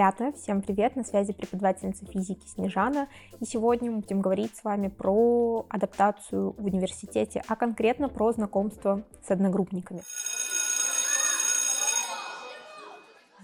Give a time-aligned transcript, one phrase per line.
[0.00, 3.06] Ребята, всем привет, на связи преподавательница физики Снежана,
[3.38, 9.02] и сегодня мы будем говорить с вами про адаптацию в университете, а конкретно про знакомство
[9.22, 10.00] с одногруппниками.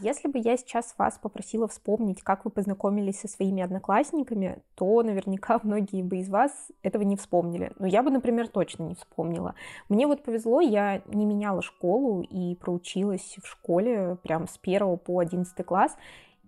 [0.00, 5.58] Если бы я сейчас вас попросила вспомнить, как вы познакомились со своими одноклассниками, то наверняка
[5.62, 6.52] многие бы из вас
[6.82, 7.72] этого не вспомнили.
[7.78, 9.54] Но я бы, например, точно не вспомнила.
[9.88, 15.18] Мне вот повезло, я не меняла школу и проучилась в школе прям с 1 по
[15.18, 15.96] 11 класс.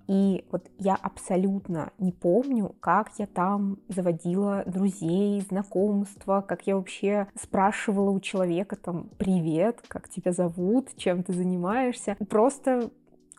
[0.09, 7.29] И вот я абсолютно не помню, как я там заводила друзей, знакомства, как я вообще
[7.41, 12.91] спрашивала у человека там «Привет, как тебя зовут, чем ты занимаешься?» Просто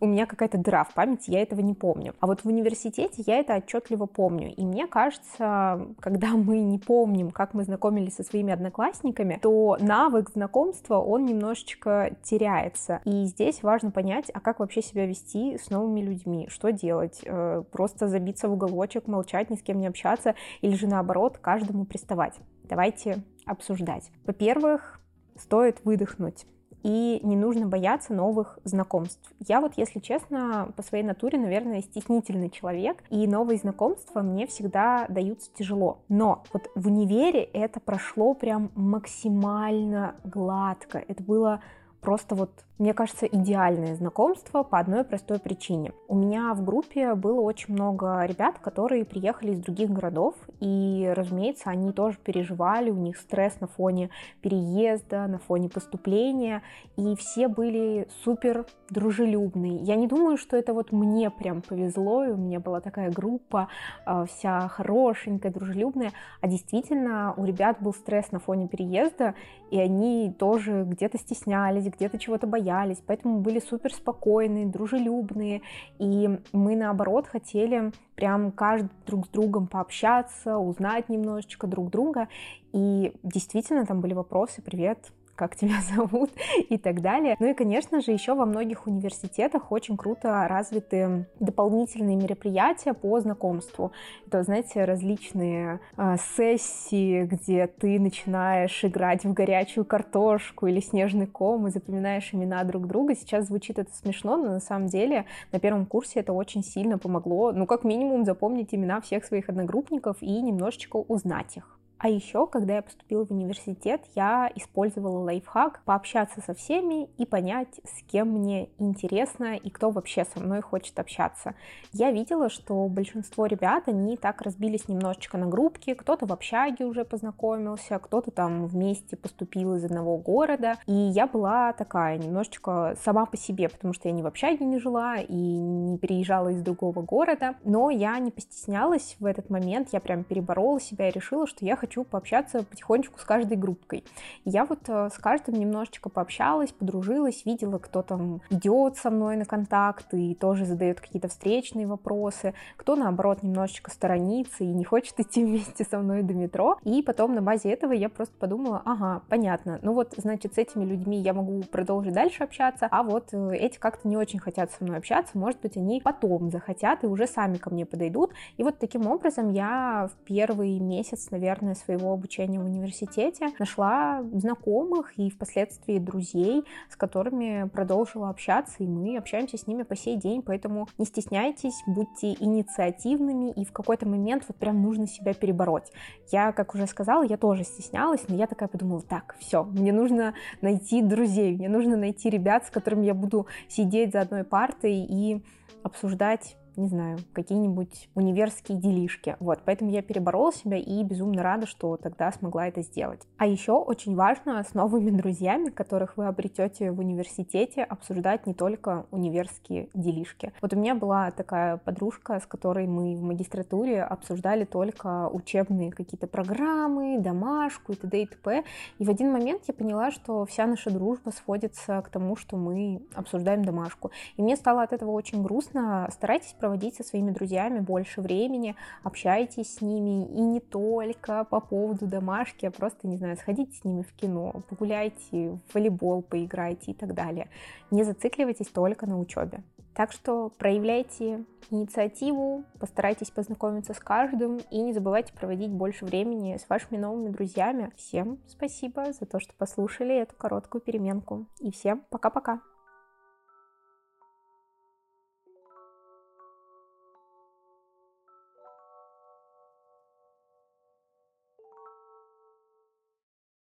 [0.02, 2.16] у меня какая-то дыра в памяти, я этого не помню.
[2.20, 4.54] А вот в университете я это отчетливо помню.
[4.54, 10.30] И мне кажется, когда мы не помним, как мы знакомились со своими одноклассниками, то навык
[10.32, 13.02] знакомства, он немножечко теряется.
[13.06, 17.64] И здесь важно понять, а как вообще себя вести с новыми людьми, что делать, э,
[17.72, 22.36] просто забиться в уголочек, молчать, ни с кем не общаться, или же наоборот, каждому приставать.
[22.64, 24.12] Давайте обсуждать.
[24.26, 25.00] Во-первых,
[25.36, 26.46] стоит выдохнуть
[26.84, 29.20] и не нужно бояться новых знакомств.
[29.48, 35.06] Я вот, если честно, по своей натуре, наверное, стеснительный человек, и новые знакомства мне всегда
[35.10, 36.00] даются тяжело.
[36.08, 41.04] Но вот в универе это прошло прям максимально гладко.
[41.08, 41.62] Это было
[42.02, 45.92] просто вот мне кажется, идеальное знакомство по одной простой причине.
[46.08, 51.70] У меня в группе было очень много ребят, которые приехали из других городов, и, разумеется,
[51.72, 54.10] они тоже переживали, у них стресс на фоне
[54.42, 56.64] переезда, на фоне поступления,
[56.96, 59.80] и все были супер дружелюбные.
[59.80, 63.68] Я не думаю, что это вот мне прям повезло, и у меня была такая группа
[64.06, 69.36] а, вся хорошенькая, дружелюбная, а действительно у ребят был стресс на фоне переезда,
[69.70, 75.62] и они тоже где-то стеснялись, где-то чего-то боялись, поэтому были супер спокойные, дружелюбные,
[76.00, 82.28] и мы наоборот хотели прям каждый друг с другом пообщаться, узнать немножечко друг друга,
[82.74, 86.32] и действительно там были вопросы, привет, как тебя зовут
[86.68, 87.38] и так далее.
[87.40, 93.94] Ну и, конечно же, еще во многих университетах очень круто развиты дополнительные мероприятия по знакомству.
[94.28, 101.68] Это, знаете, различные э, сессии, где ты начинаешь играть в горячую картошку или снежный ком
[101.68, 103.16] и запоминаешь имена друг друга.
[103.16, 107.54] Сейчас звучит это смешно, но на самом деле на первом курсе это очень сильно помогло,
[107.54, 111.79] ну, как минимум, запомнить имена всех своих одногруппников и немножечко узнать их.
[112.00, 117.82] А еще, когда я поступила в университет, я использовала лайфхак пообщаться со всеми и понять,
[117.84, 121.56] с кем мне интересно и кто вообще со мной хочет общаться.
[121.92, 127.04] Я видела, что большинство ребят, они так разбились немножечко на группки, кто-то в общаге уже
[127.04, 133.36] познакомился, кто-то там вместе поступил из одного города, и я была такая немножечко сама по
[133.36, 137.56] себе, потому что я ни в общаге не жила и не переезжала из другого города,
[137.66, 141.76] но я не постеснялась в этот момент, я прям переборола себя и решила, что я
[141.76, 144.04] хочу хочу пообщаться потихонечку с каждой группкой.
[144.46, 149.46] Я вот э, с каждым немножечко пообщалась, подружилась, видела, кто там идет со мной на
[149.46, 155.44] контакт и тоже задает какие-то встречные вопросы, кто наоборот немножечко сторонится и не хочет идти
[155.44, 156.78] вместе со мной до метро.
[156.84, 160.86] И потом на базе этого я просто подумала, ага, понятно, ну вот, значит, с этими
[160.86, 164.84] людьми я могу продолжить дальше общаться, а вот э, эти как-то не очень хотят со
[164.84, 168.32] мной общаться, может быть, они потом захотят и уже сами ко мне подойдут.
[168.58, 175.18] И вот таким образом я в первый месяц, наверное, своего обучения в университете нашла знакомых
[175.18, 180.42] и впоследствии друзей, с которыми продолжила общаться, и мы общаемся с ними по сей день,
[180.42, 185.92] поэтому не стесняйтесь, будьте инициативными, и в какой-то момент вот прям нужно себя перебороть.
[186.32, 190.34] Я, как уже сказала, я тоже стеснялась, но я такая подумала, так, все, мне нужно
[190.62, 195.44] найти друзей, мне нужно найти ребят, с которыми я буду сидеть за одной партой и
[195.84, 199.36] обсуждать не знаю, какие-нибудь универские делишки.
[199.40, 203.22] Вот, поэтому я переборола себя и безумно рада, что тогда смогла это сделать.
[203.38, 209.06] А еще очень важно с новыми друзьями, которых вы обретете в университете, обсуждать не только
[209.12, 210.54] универские делишки.
[210.62, 216.28] Вот у меня была такая подружка, с которой мы в магистратуре обсуждали только учебные какие-то
[216.28, 218.22] программы, домашку и т.д.
[218.22, 218.64] и т.п.
[218.98, 223.02] И в один момент я поняла, что вся наша дружба сводится к тому, что мы
[223.14, 224.12] обсуждаем домашку.
[224.38, 226.08] И мне стало от этого очень грустно.
[226.12, 232.06] Старайтесь проводить со своими друзьями больше времени, общайтесь с ними и не только по поводу
[232.06, 236.94] домашки, а просто, не знаю, сходите с ними в кино, погуляйте, в волейбол поиграйте и
[236.94, 237.48] так далее.
[237.90, 239.64] Не зацикливайтесь только на учебе.
[239.96, 246.70] Так что проявляйте инициативу, постарайтесь познакомиться с каждым и не забывайте проводить больше времени с
[246.70, 247.92] вашими новыми друзьями.
[247.98, 251.48] Всем спасибо за то, что послушали эту короткую переменку.
[251.60, 252.62] И всем пока-пока!